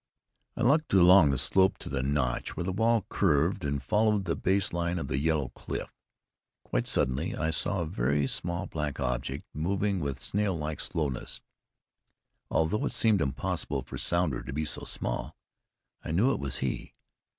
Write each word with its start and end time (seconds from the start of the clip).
I 0.57 0.63
looked 0.63 0.91
along 0.93 1.29
the 1.29 1.37
slope 1.37 1.77
to 1.77 1.87
the 1.87 2.01
notch 2.01 2.57
where 2.57 2.63
the 2.63 2.71
wall 2.71 3.05
curved 3.07 3.63
and 3.63 3.83
followed 3.83 4.25
the 4.25 4.35
base 4.35 4.73
line 4.73 4.97
of 4.97 5.09
the 5.09 5.19
yellow 5.19 5.49
cliff. 5.49 5.93
Quite 6.63 6.87
suddenly 6.87 7.35
I 7.37 7.51
saw 7.51 7.81
a 7.81 7.85
very 7.85 8.25
small 8.25 8.65
black 8.65 8.99
object 8.99 9.45
moving 9.53 9.99
with 9.99 10.19
snail 10.19 10.55
like 10.55 10.79
slowness. 10.79 11.43
Although 12.49 12.85
it 12.87 12.93
seemed 12.93 13.21
impossible 13.21 13.83
for 13.83 13.99
Sounder 13.99 14.41
to 14.41 14.51
be 14.53 14.65
so 14.65 14.85
small, 14.85 15.35
I 16.03 16.09
knew 16.09 16.31
it 16.33 16.39
was 16.39 16.57
he. 16.65 16.95